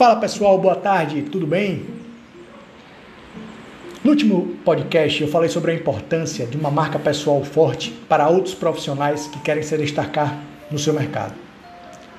[0.00, 1.84] Fala pessoal, boa tarde, tudo bem?
[4.02, 8.54] No último podcast eu falei sobre a importância de uma marca pessoal forte para outros
[8.54, 11.34] profissionais que querem se destacar no seu mercado.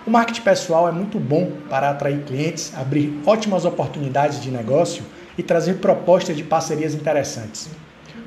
[0.05, 5.03] O marketing pessoal é muito bom para atrair clientes, abrir ótimas oportunidades de negócio
[5.35, 7.67] e trazer propostas de parcerias interessantes.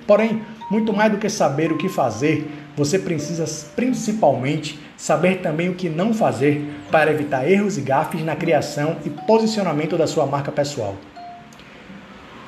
[0.07, 3.45] Porém, muito mais do que saber o que fazer, você precisa
[3.77, 9.11] principalmente saber também o que não fazer para evitar erros e gafes na criação e
[9.11, 10.97] posicionamento da sua marca pessoal.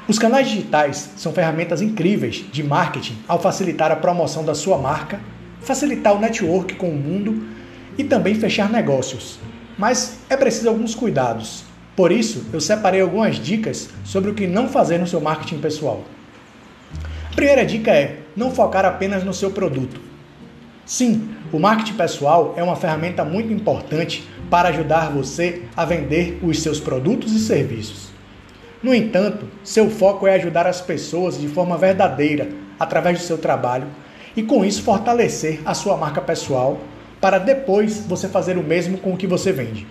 [0.08, 5.20] Os canais digitais são ferramentas incríveis de marketing ao facilitar a promoção da sua marca,
[5.60, 7.42] facilitar o network com o mundo
[7.98, 9.38] e também fechar negócios.
[9.76, 11.64] Mas é preciso alguns cuidados.
[11.96, 16.04] Por isso, eu separei algumas dicas sobre o que não fazer no seu marketing pessoal.
[17.36, 20.00] Primeira dica é não focar apenas no seu produto.
[20.86, 26.62] Sim, o marketing pessoal é uma ferramenta muito importante para ajudar você a vender os
[26.62, 28.08] seus produtos e serviços.
[28.82, 32.48] No entanto, seu foco é ajudar as pessoas de forma verdadeira
[32.80, 33.88] através do seu trabalho
[34.34, 36.80] e com isso fortalecer a sua marca pessoal
[37.20, 39.86] para depois você fazer o mesmo com o que você vende.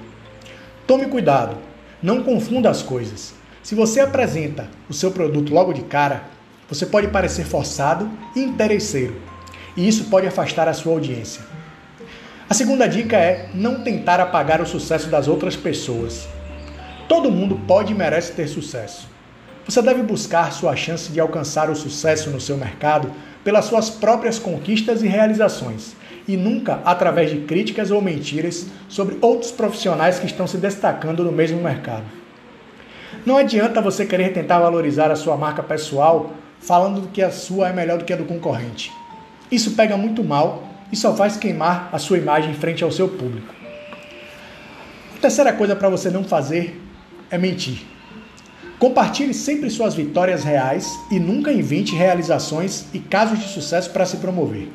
[0.87, 1.57] Tome cuidado,
[2.01, 3.35] não confunda as coisas.
[3.61, 6.34] Se você apresenta o seu produto logo de cara,
[6.69, 9.35] você pode parecer forçado e interesseiro
[9.75, 11.41] e isso pode afastar a sua audiência.
[12.49, 16.27] A segunda dica é não tentar apagar o sucesso das outras pessoas.
[17.07, 19.07] Todo mundo pode e merece ter sucesso.
[19.67, 23.11] Você deve buscar sua chance de alcançar o sucesso no seu mercado
[23.43, 25.95] pelas suas próprias conquistas e realizações,
[26.27, 31.31] e nunca através de críticas ou mentiras sobre outros profissionais que estão se destacando no
[31.31, 32.05] mesmo mercado.
[33.25, 37.73] Não adianta você querer tentar valorizar a sua marca pessoal falando que a sua é
[37.73, 38.91] melhor do que a do concorrente.
[39.51, 43.53] Isso pega muito mal e só faz queimar a sua imagem frente ao seu público.
[45.15, 46.81] A terceira coisa para você não fazer
[47.29, 47.83] é mentir.
[48.79, 54.17] Compartilhe sempre suas vitórias reais e nunca invente realizações e casos de sucesso para se
[54.17, 54.67] promover.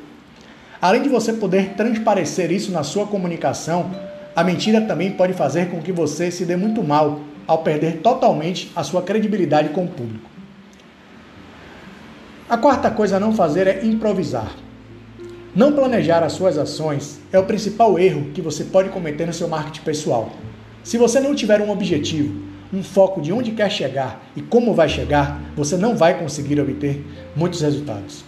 [0.81, 3.91] Além de você poder transparecer isso na sua comunicação,
[4.35, 7.21] a mentira também pode fazer com que você se dê muito mal
[7.51, 10.31] ao perder totalmente a sua credibilidade com o público.
[12.49, 14.55] A quarta coisa a não fazer é improvisar.
[15.53, 19.49] Não planejar as suas ações é o principal erro que você pode cometer no seu
[19.49, 20.31] marketing pessoal.
[20.85, 22.41] Se você não tiver um objetivo,
[22.73, 27.05] um foco de onde quer chegar e como vai chegar, você não vai conseguir obter
[27.35, 28.23] muitos resultados.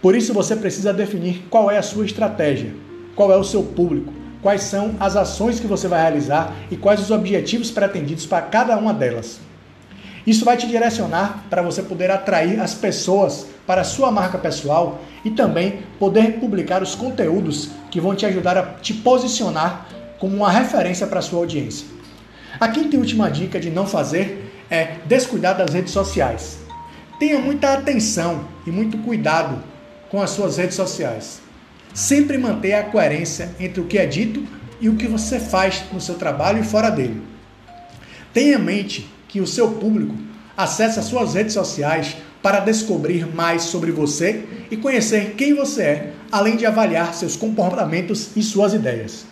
[0.00, 2.72] Por isso você precisa definir qual é a sua estratégia,
[3.16, 4.12] qual é o seu público,
[4.44, 8.76] quais são as ações que você vai realizar e quais os objetivos pretendidos para cada
[8.76, 9.40] uma delas.
[10.26, 15.00] Isso vai te direcionar para você poder atrair as pessoas para a sua marca pessoal
[15.24, 19.86] e também poder publicar os conteúdos que vão te ajudar a te posicionar
[20.18, 21.86] como uma referência para a sua audiência.
[22.60, 26.58] A quinta e última dica de não fazer é descuidar das redes sociais.
[27.18, 29.62] Tenha muita atenção e muito cuidado
[30.10, 31.40] com as suas redes sociais.
[31.94, 34.44] Sempre mantenha a coerência entre o que é dito
[34.80, 37.22] e o que você faz no seu trabalho e fora dele.
[38.32, 40.16] Tenha em mente que o seu público
[40.56, 46.12] acesse as suas redes sociais para descobrir mais sobre você e conhecer quem você é,
[46.32, 49.24] além de avaliar seus comportamentos e suas ideias.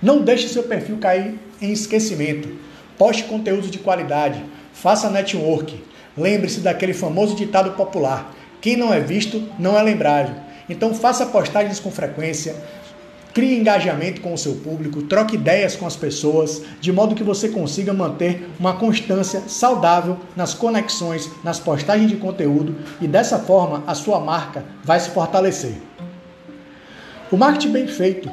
[0.00, 2.48] Não deixe seu perfil cair em esquecimento.
[2.96, 5.82] Poste conteúdos de qualidade, faça network.
[6.16, 10.49] Lembre-se daquele famoso ditado popular: quem não é visto não é lembrado.
[10.70, 12.54] Então faça postagens com frequência,
[13.32, 17.48] Crie engajamento com o seu público, troque ideias com as pessoas, de modo que você
[17.48, 23.94] consiga manter uma constância saudável nas conexões, nas postagens de conteúdo e dessa forma a
[23.94, 25.74] sua marca vai se fortalecer.
[27.30, 28.28] O marketing bem feito,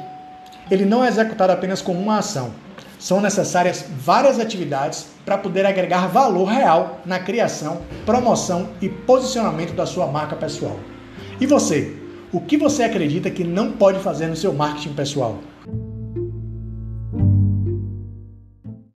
[0.68, 2.50] ele não é executado apenas como uma ação.
[2.98, 9.86] São necessárias várias atividades para poder agregar valor real na criação, promoção e posicionamento da
[9.86, 10.76] sua marca pessoal.
[11.40, 15.38] E você, o que você acredita que não pode fazer no seu marketing pessoal?